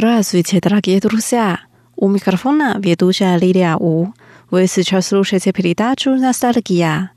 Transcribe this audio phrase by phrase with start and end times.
[0.00, 1.60] Здравствуйте, дорогие друзья!
[1.94, 4.14] У микрофона ведущая Лилия У.
[4.50, 7.10] Вы сейчас слушаете передачу «Ностальгия».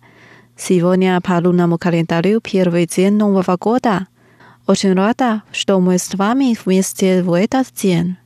[0.57, 4.07] Сегодня по лунному календарю первый день Нового года.
[4.67, 8.17] Очень рада, что мы с вами вместе в этот день.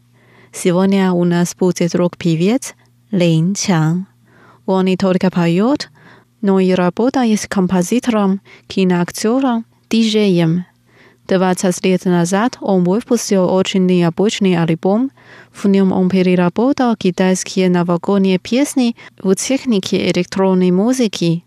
[0.52, 2.74] Сегодня у нас будет рок-певец
[3.12, 4.08] Лин Чан.
[4.66, 5.91] Он не только поет,
[6.41, 10.66] но и работает композитором, киноактером, диджеем.
[11.29, 15.11] 20 лет назад он выпустил очень необычный альбом.
[15.52, 21.45] В нем он переработал китайские новогодние песни в технике электронной музыки.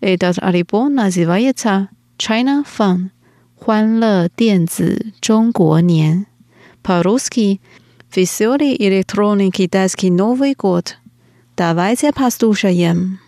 [0.00, 1.88] Этот альбом называется
[2.18, 3.10] China Fun
[3.58, 6.26] 欢乐电子中国年.
[6.82, 7.60] По-русски
[8.14, 10.98] «Веселый электронный китайский Новый год».
[11.56, 13.18] Давайте послушаем.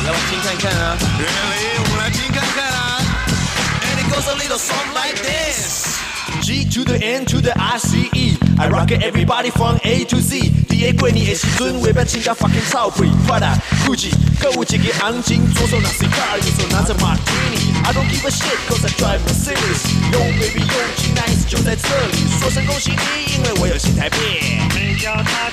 [7.61, 8.97] 有起表。
[8.99, 13.53] Everybody from A to Z，第一过年的时阵，外边请假 fucking 臭屁，Prada、
[13.85, 17.77] Gucci，购物一个红巾，左手拿 cigar，右手拿着 Martini。
[17.85, 19.85] I don't give a shit cause I drive Mercedes。
[20.11, 20.81] Yo baby yo
[21.13, 24.17] nice 就在这里，说声恭喜你，因为我有新台币。
[24.73, 25.51] 每条大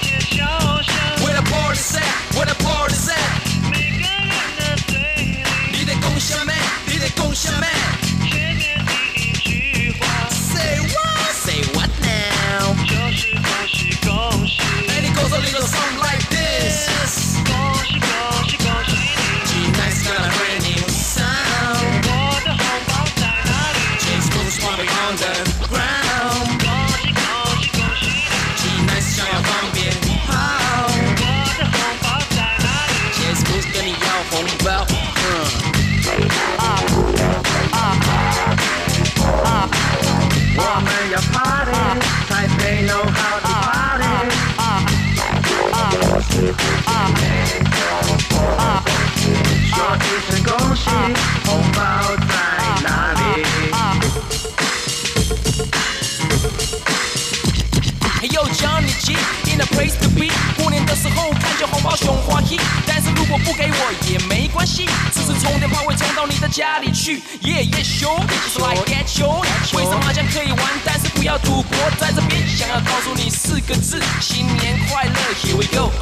[64.66, 67.22] 也没关系，只是充电宝会充到你的家里去。
[67.43, 69.41] 耶耶熊就是来 get you，
[69.75, 71.78] 为什么麻将可以玩，但是不要赌博？
[71.99, 75.93] 在这边想要告诉你四个字，新年快乐，Here we go。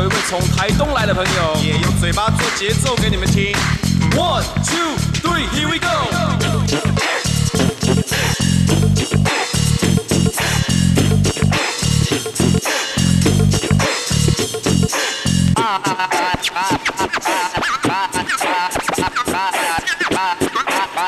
[0.00, 3.52] 有一位从台东来的朋友，也用嘴巴做节奏给你们听。
[4.16, 5.88] One two three, here we go！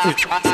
[0.04, 0.51] 我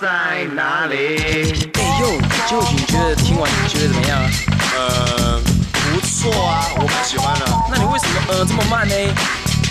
[0.00, 1.70] 在哪里？
[1.74, 4.30] 哎呦，究竟你觉得听完你觉得怎么样啊？
[4.76, 5.40] 呃，
[5.72, 7.46] 不错啊，我蛮喜欢的。
[7.70, 8.94] 那你为什么呃这么慢呢？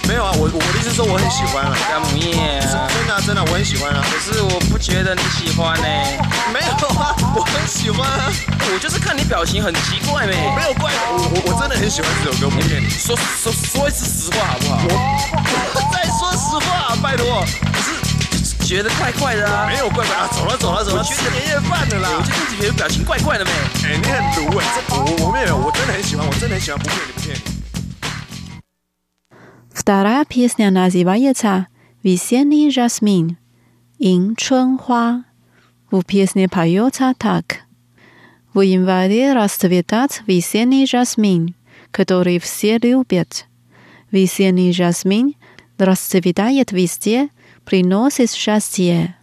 [0.07, 1.75] 没有啊，我我的意思是说我很喜欢啊。
[1.87, 2.87] 干母耶啊！
[2.89, 4.01] 真的啊真的啊，我很喜欢啊。
[4.09, 5.87] 可是我不觉得你喜欢呢。
[6.53, 8.31] 没有啊，我很喜欢啊。
[8.73, 10.33] 我就是看你表情很奇怪呗。
[10.55, 12.89] 没有怪我，我我真的很喜欢这首歌，不骗你。
[12.89, 14.79] 说说说一次实话好不好？
[15.75, 17.43] 我 在说实话，拜托。
[17.73, 17.91] 可是
[18.66, 19.66] 觉得怪怪的啊。
[19.68, 22.22] 没有怪怪啊，走了走了走了，吃年夜饭的啦我。
[22.22, 23.50] 就自己觉得表情怪怪的没。
[23.86, 27.40] 哎，你很毒哎，这我我没有，我真的很喜欢，我真的很喜欢，不骗你不骗你。
[29.74, 31.66] Вторая песня называется
[32.02, 33.36] «Весенний жасмин»
[33.98, 35.24] «Ин Чунхуа».
[35.90, 37.62] В песне поется так.
[38.54, 41.54] В январе расцветает весенний жасмин,
[41.90, 43.46] который все любят.
[44.10, 45.34] Весенний жасмин
[45.78, 47.30] расцветает везде,
[47.67, 49.13] приносит счастье.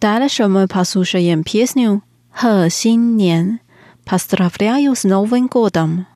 [0.00, 2.02] Дальше мы послушаем песню
[2.42, 3.60] «Her 新年».
[4.04, 6.06] Поздравляю с Новым годом!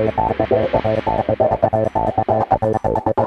[0.00, 0.14] Thank
[3.18, 3.19] you.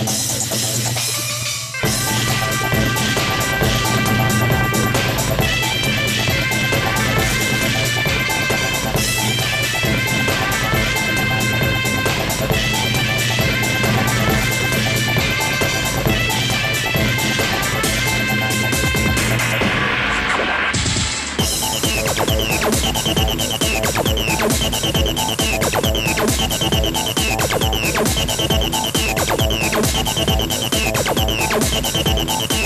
[0.00, 0.11] you.
[31.82, 32.61] Música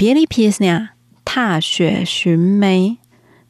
[0.00, 0.94] Pili pjesnja
[1.28, 2.96] Ta še šume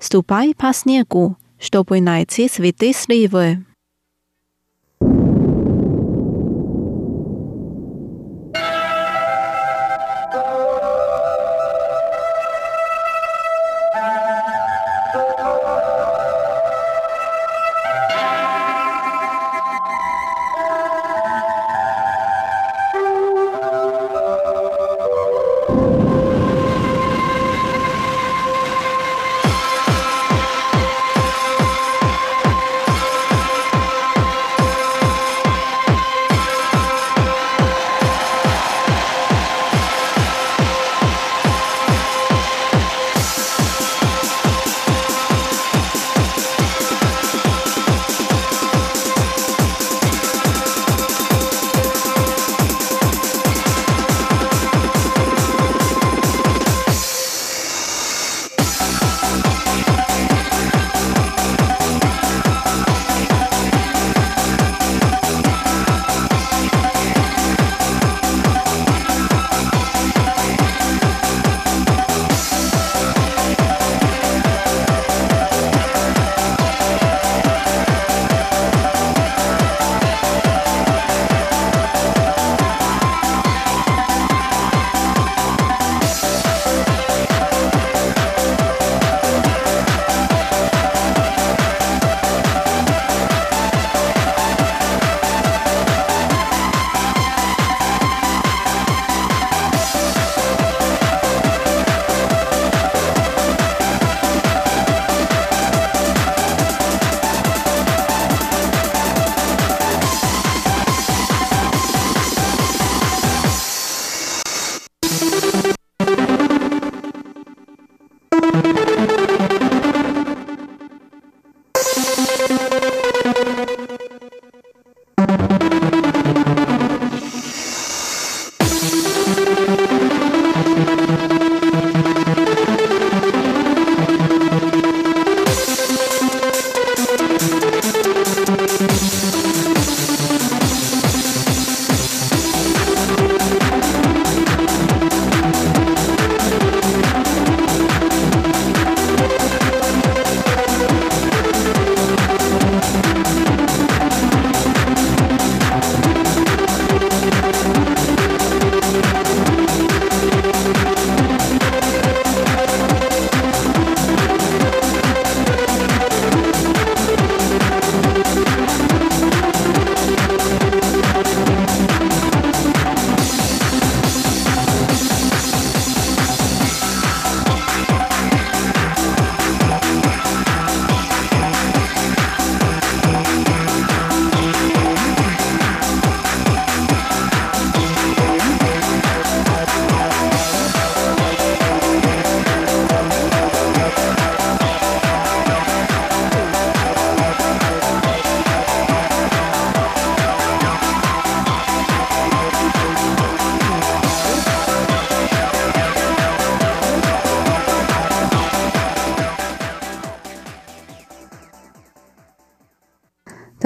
[0.03, 3.63] Stupaj pa snegu, Чтобы найти цветы сливы.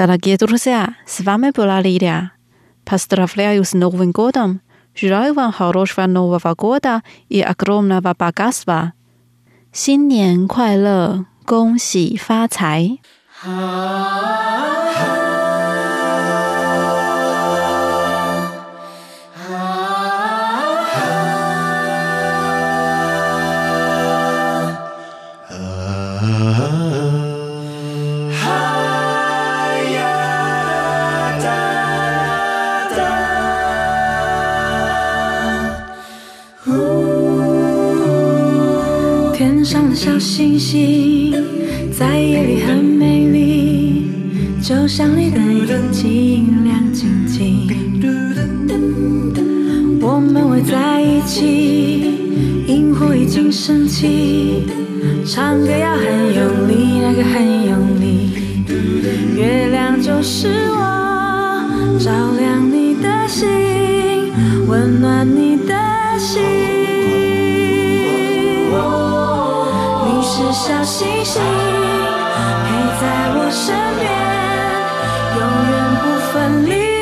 [0.04, 2.32] Дорогие друзья, с вами была Лилия.
[2.86, 4.62] Поздравляю с Новым годом!
[4.96, 8.94] Желаю вам хорошего Нового года и огромного богатства!
[9.72, 12.98] 新年快乐，恭喜发财！
[39.65, 41.33] 上的小星星
[41.91, 44.11] 在夜里很美丽，
[44.61, 47.67] 就像你的眼睛亮晶晶。
[50.03, 52.05] 我们围在一起，
[52.67, 54.67] 萤火已经升起，
[55.25, 58.35] 唱歌要很用力，那个很用力。
[59.35, 63.49] 月亮就是我，照亮你的心，
[64.69, 65.75] 温暖你的
[66.19, 66.64] 心。
[70.55, 74.07] 小星星，陪在我身边，
[75.37, 76.33] 永远不分
[76.71, 76.94] 离。